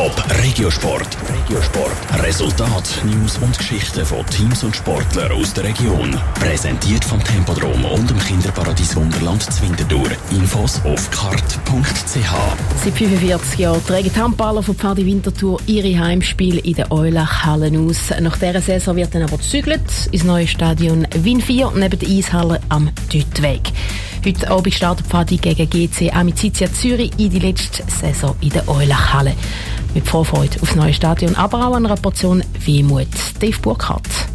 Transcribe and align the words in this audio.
Top 0.00 0.24
Regiosport. 0.42 1.14
Regiosport. 1.28 2.24
Resultat, 2.24 3.02
News 3.04 3.36
und 3.36 3.58
Geschichten 3.58 4.06
von 4.06 4.24
Teams 4.28 4.64
und 4.64 4.74
Sportlern 4.74 5.30
aus 5.32 5.52
der 5.52 5.64
Region. 5.64 6.18
Präsentiert 6.36 7.04
vom 7.04 7.22
Tempodrom 7.22 7.84
und 7.84 8.08
dem 8.08 8.18
Kinderparadies 8.18 8.96
Wunderland 8.96 9.42
Zwintertour. 9.42 10.08
Infos 10.30 10.80
auf 10.86 11.10
kart.ch. 11.10 12.32
Seit 12.82 12.94
45 12.94 13.58
Jahren 13.58 13.82
die 14.02 14.10
Handballer 14.18 14.62
von 14.62 14.74
Pfadi 14.74 15.04
Winterthur 15.04 15.60
ihre 15.66 16.02
Heimspiele 16.02 16.60
in 16.60 16.76
der 16.76 16.90
Eulach-Halle 16.90 17.70
aus. 17.78 18.08
Nach 18.22 18.38
dieser 18.38 18.62
Saison 18.62 18.96
wird 18.96 19.14
dann 19.14 19.24
aber 19.24 19.36
gezügelt 19.36 19.82
ins 20.10 20.24
neue 20.24 20.46
Stadion 20.46 21.06
Wien 21.14 21.42
4 21.42 21.72
neben 21.76 21.98
der 21.98 22.08
Eishalle 22.08 22.58
am 22.70 22.88
Düttweg. 23.12 23.70
Heute 24.22 24.50
Abend 24.50 24.74
startet 24.74 25.06
Pfadi 25.06 25.38
gegen 25.38 25.70
GC 25.70 26.14
Amicizia 26.14 26.70
Zürich 26.70 27.10
in 27.16 27.30
die 27.30 27.38
letzte 27.38 27.84
Saison 27.90 28.36
in 28.42 28.50
der 28.50 28.68
Eulach-Halle. 28.68 29.32
Mit 29.94 30.06
Vorfreude 30.06 30.60
aufs 30.60 30.74
neue 30.74 30.92
Stadion, 30.92 31.34
aber 31.36 31.66
auch 31.66 31.74
einer 31.74 31.96
Portion 31.96 32.44
Wehmut. 32.66 33.08
Dave 33.40 33.58
Burkhardt. 33.62 34.29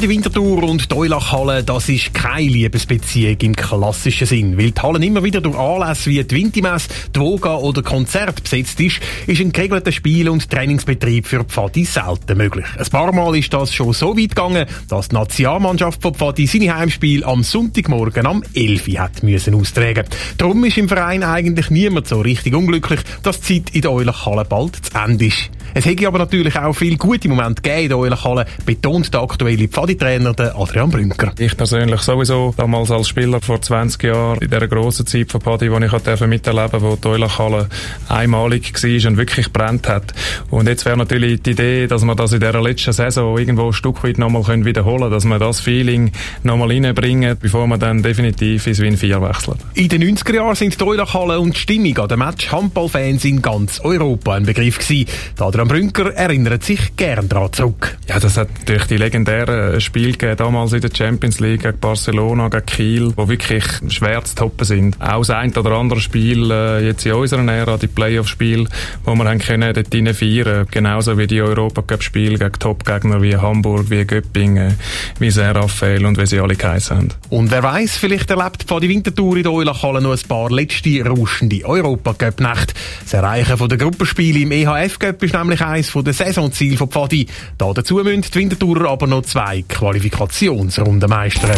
Die 0.00 0.08
Winterthur 0.08 0.64
und 0.64 0.90
die 0.90 0.96
Eulachhalle, 0.96 1.62
das 1.62 1.88
ist 1.88 2.12
keine 2.12 2.48
Liebesbeziehung 2.48 3.36
im 3.42 3.54
klassischen 3.54 4.26
Sinn. 4.26 4.58
Weil 4.58 4.72
die 4.72 4.80
Hallen 4.80 5.02
immer 5.02 5.22
wieder 5.22 5.40
durch 5.40 5.56
Anlässe 5.56 6.10
wie 6.10 6.24
die 6.24 6.34
Wintimess, 6.34 6.88
die 7.14 7.20
Voga 7.20 7.54
oder 7.54 7.82
Konzert 7.82 8.42
besetzt 8.42 8.80
ist, 8.80 9.00
ist 9.28 9.40
ein 9.40 9.52
geregelter 9.52 9.92
Spiel- 9.92 10.28
und 10.28 10.50
Trainingsbetrieb 10.50 11.26
für 11.26 11.44
Pfadi 11.44 11.84
selten 11.84 12.36
möglich. 12.36 12.66
Ein 12.76 12.86
paar 12.90 13.12
Mal 13.12 13.36
ist 13.36 13.52
das 13.52 13.72
schon 13.72 13.92
so 13.92 14.16
weit 14.16 14.30
gegangen, 14.30 14.66
dass 14.88 15.10
die 15.10 15.14
Nationalmannschaft 15.14 16.02
von 16.02 16.14
Pfadi 16.14 16.46
seine 16.46 16.74
Heimspiel 16.74 17.22
am 17.22 17.44
Sonntagmorgen 17.44 18.26
am 18.26 18.42
11 18.54 18.88
Uhr 18.88 18.98
hat 18.98 19.22
müssen 19.22 19.54
austragen. 19.54 20.06
Darum 20.36 20.64
ist 20.64 20.78
im 20.78 20.88
Verein 20.88 21.22
eigentlich 21.22 21.70
niemand 21.70 22.08
so 22.08 22.22
richtig 22.22 22.56
unglücklich, 22.56 23.00
dass 23.22 23.40
die 23.40 23.62
Zeit 23.62 23.74
in 23.74 23.82
der 23.82 23.92
Eulachhalle 23.92 24.44
bald 24.46 24.84
zu 24.84 24.98
Ende 24.98 25.26
ist. 25.26 25.50
Es 25.74 25.84
hätte 25.84 26.06
aber 26.06 26.18
natürlich 26.18 26.56
auch 26.56 26.72
viele 26.72 26.96
gute 26.96 27.28
Momente 27.28 27.62
gegeben 27.62 27.82
in 27.82 27.88
der 27.88 27.98
Eulachhalle, 27.98 28.46
betont 28.66 29.12
der 29.12 29.22
aktuelle 29.22 29.68
Pfadi-Trainer 29.68 30.34
Adrian 30.56 30.90
Brünker. 30.90 31.32
Ich 31.38 31.56
persönlich 31.56 32.00
sowieso, 32.00 32.54
damals 32.56 32.90
als 32.90 33.08
Spieler 33.08 33.40
vor 33.40 33.60
20 33.60 34.02
Jahren, 34.02 34.38
in 34.38 34.50
dieser 34.50 34.68
grossen 34.68 35.06
Zeit 35.06 35.30
von 35.30 35.40
Pfadi, 35.40 35.68
die 35.68 35.84
ich 35.84 35.90
durfte 35.90 36.26
miterleben 36.26 36.80
wo 36.82 36.96
die 36.96 37.08
Eulachhalle 37.08 37.68
einmalig 38.08 38.72
war 38.72 39.10
und 39.10 39.16
wirklich 39.16 39.52
brennt 39.52 39.88
hat. 39.88 40.12
Und 40.50 40.68
jetzt 40.68 40.84
wäre 40.84 40.96
natürlich 40.96 41.42
die 41.42 41.50
Idee, 41.50 41.86
dass 41.86 42.04
wir 42.04 42.14
das 42.14 42.32
in 42.32 42.40
dieser 42.40 42.60
letzten 42.60 42.92
Saison 42.92 43.38
irgendwo 43.38 43.66
ein 43.66 43.72
Stück 43.72 44.02
weit 44.04 44.18
nochmal 44.18 44.42
wiederholen 44.64 45.00
können, 45.00 45.12
dass 45.12 45.24
wir 45.24 45.38
das 45.38 45.60
Feeling 45.60 46.12
nochmal 46.42 46.68
reinbringen, 46.68 47.36
bevor 47.40 47.66
wir 47.66 47.78
dann 47.78 48.02
definitiv 48.02 48.66
ins 48.66 48.80
Wien 48.80 48.96
4 48.96 49.22
wechseln. 49.22 49.58
In 49.74 49.88
den 49.88 50.02
90er 50.02 50.34
Jahren 50.34 50.54
sind 50.54 50.80
die 50.80 50.84
Eulachhalle 50.84 51.40
und 51.40 51.54
die 51.54 51.60
Stimmung 51.60 51.98
an 51.98 52.08
den 52.08 52.18
Match 52.18 52.50
Handballfans 52.50 53.24
in 53.24 53.42
ganz 53.42 53.80
Europa 53.80 54.34
ein 54.34 54.44
Begriff 54.44 54.78
gewesen. 54.78 55.08
Adrian 55.62 55.92
Brünker 55.92 56.14
erinnert 56.14 56.64
sich 56.64 56.96
gern 56.96 57.28
daran 57.28 57.52
zurück. 57.52 57.96
Ja, 58.08 58.18
das 58.18 58.36
hat 58.36 58.48
durch 58.66 58.84
die 58.86 58.96
legendären 58.96 59.80
Spiele 59.80 60.12
gegeben, 60.12 60.36
damals 60.36 60.72
in 60.72 60.80
der 60.80 60.90
Champions 60.92 61.38
League 61.38 61.62
gegen 61.62 61.78
Barcelona, 61.78 62.48
gegen 62.48 62.66
Kiel, 62.66 63.12
wo 63.14 63.28
wirklich 63.28 63.64
schwer 63.88 64.24
zu 64.24 64.34
toppen 64.34 64.64
sind. 64.64 65.00
Auch 65.00 65.20
das 65.20 65.30
ein 65.30 65.56
oder 65.56 65.70
andere 65.72 66.00
Spiel 66.00 66.50
äh, 66.50 66.84
jetzt 66.84 67.06
in 67.06 67.12
unserer 67.12 67.46
Ära, 67.46 67.76
die 67.76 67.86
Playoff-Spiele, 67.86 68.66
wo 69.04 69.14
wir 69.14 69.24
haben 69.24 69.38
können 69.38 69.72
dort 69.72 69.94
rein 69.94 70.12
feiern, 70.12 70.66
genauso 70.68 71.16
wie 71.16 71.28
die 71.28 71.40
Europacup-Spiele 71.40 72.38
gegen 72.38 72.58
Top-Gegner 72.58 73.22
wie 73.22 73.36
Hamburg, 73.36 73.88
wie 73.88 74.04
Göppingen, 74.04 74.74
wie 75.20 75.30
Serafel 75.30 76.04
und 76.04 76.18
wie 76.18 76.26
sie 76.26 76.40
alle 76.40 76.56
geheißen 76.56 76.96
haben. 76.96 77.08
Und 77.28 77.52
wer 77.52 77.62
weiß, 77.62 77.98
vielleicht 77.98 78.30
erlebt 78.30 78.68
die 78.68 78.88
Wintertour 78.88 79.36
in 79.36 79.44
der 79.44 79.52
Eulachhalle 79.52 80.00
noch 80.00 80.12
ein 80.12 80.28
paar 80.28 80.50
letzte 80.50 81.04
rauschende 81.04 81.64
Europacup-Nächte. 81.64 82.74
Das 83.04 83.12
Erreichen 83.14 83.56
von 83.56 83.68
der 83.68 83.78
Gruppenspiele 83.78 84.40
im 84.40 84.50
EHF-Cup 84.50 85.22
ist 85.22 85.34
nämlich 85.34 85.51
nämlich 85.52 85.66
eines 85.66 85.92
der 85.92 86.12
Saisonziele 86.12 86.76
von 86.76 86.88
Pfadi. 86.88 87.26
Da 87.58 87.72
dazu 87.72 87.96
müssen 87.96 88.22
die 88.22 88.34
Wintertourer 88.34 88.90
aber 88.90 89.06
noch 89.06 89.22
zwei 89.22 89.62
Qualifikationsrunden 89.68 91.08
meistern. 91.08 91.56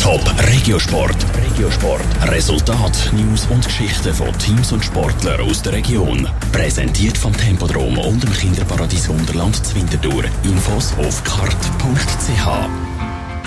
Top 0.00 0.22
Regiosport. 0.50 1.16
Regiosport. 1.50 2.02
Resultat, 2.30 3.12
News 3.12 3.46
und 3.50 3.64
Geschichten 3.64 4.14
von 4.14 4.36
Teams 4.38 4.72
und 4.72 4.84
Sportlern 4.84 5.40
aus 5.42 5.60
der 5.62 5.74
Region. 5.74 6.26
Präsentiert 6.52 7.18
vom 7.18 7.36
Tempodrom 7.36 7.98
und 7.98 8.22
dem 8.22 8.32
Kinderparadies 8.32 9.08
Wunderland 9.08 9.56
Zwintertour. 9.64 10.24
Infos 10.44 10.94
auf 10.98 11.22
kart.ch. 11.24 12.89